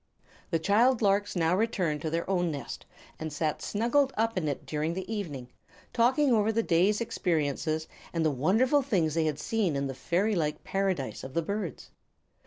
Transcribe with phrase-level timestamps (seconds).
[0.49, 2.87] The child larks now returned to their own nest,
[3.19, 5.49] and sat snuggled up in it during the evening,
[5.93, 10.33] talking over the day's experiences and the wonderful things they had seen in the fairy
[10.33, 11.91] like Paradise of the Birds.